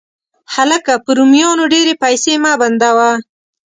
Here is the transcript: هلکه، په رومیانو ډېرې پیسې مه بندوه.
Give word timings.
هلکه، 0.55 0.93
په 1.05 1.09
رومیانو 1.17 1.63
ډېرې 1.73 1.93
پیسې 2.03 2.33
مه 2.43 2.51
بندوه. 2.61 3.11